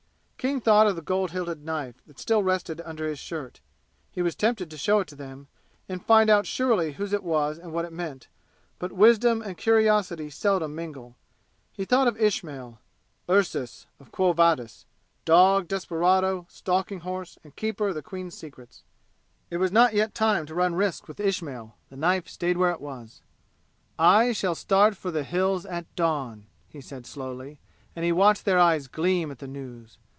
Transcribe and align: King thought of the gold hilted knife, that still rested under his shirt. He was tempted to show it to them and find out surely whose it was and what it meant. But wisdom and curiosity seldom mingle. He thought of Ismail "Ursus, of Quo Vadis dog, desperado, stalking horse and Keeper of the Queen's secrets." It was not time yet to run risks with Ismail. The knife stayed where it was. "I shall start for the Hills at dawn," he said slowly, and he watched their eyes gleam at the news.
King 0.43 0.59
thought 0.59 0.87
of 0.87 0.95
the 0.95 1.03
gold 1.03 1.29
hilted 1.29 1.63
knife, 1.63 2.01
that 2.07 2.17
still 2.17 2.41
rested 2.41 2.81
under 2.83 3.07
his 3.07 3.19
shirt. 3.19 3.59
He 4.11 4.23
was 4.23 4.35
tempted 4.35 4.71
to 4.71 4.77
show 4.77 4.99
it 4.99 5.07
to 5.09 5.15
them 5.15 5.49
and 5.87 6.03
find 6.03 6.31
out 6.31 6.47
surely 6.47 6.93
whose 6.93 7.13
it 7.13 7.23
was 7.23 7.59
and 7.59 7.71
what 7.71 7.85
it 7.85 7.93
meant. 7.93 8.27
But 8.79 8.91
wisdom 8.91 9.43
and 9.43 9.55
curiosity 9.55 10.31
seldom 10.31 10.73
mingle. 10.73 11.15
He 11.71 11.85
thought 11.85 12.07
of 12.07 12.17
Ismail 12.19 12.79
"Ursus, 13.29 13.85
of 13.99 14.11
Quo 14.11 14.33
Vadis 14.33 14.87
dog, 15.25 15.67
desperado, 15.67 16.47
stalking 16.49 17.01
horse 17.01 17.37
and 17.43 17.55
Keeper 17.55 17.89
of 17.89 17.93
the 17.93 18.01
Queen's 18.01 18.33
secrets." 18.33 18.81
It 19.51 19.57
was 19.57 19.71
not 19.71 19.91
time 20.15 20.37
yet 20.37 20.47
to 20.47 20.55
run 20.55 20.73
risks 20.73 21.07
with 21.07 21.19
Ismail. 21.19 21.75
The 21.91 21.97
knife 21.97 22.27
stayed 22.27 22.57
where 22.57 22.71
it 22.71 22.81
was. 22.81 23.21
"I 23.99 24.31
shall 24.31 24.55
start 24.55 24.97
for 24.97 25.11
the 25.11 25.23
Hills 25.23 25.67
at 25.67 25.95
dawn," 25.95 26.47
he 26.67 26.81
said 26.81 27.05
slowly, 27.05 27.59
and 27.95 28.03
he 28.03 28.11
watched 28.11 28.45
their 28.45 28.57
eyes 28.57 28.87
gleam 28.87 29.29
at 29.29 29.37
the 29.37 29.47
news. 29.47 29.99